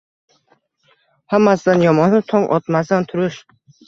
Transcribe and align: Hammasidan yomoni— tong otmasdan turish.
Hammasidan 1.33 1.83
yomoni— 1.85 2.21
tong 2.31 2.47
otmasdan 2.57 3.07
turish. 3.13 3.39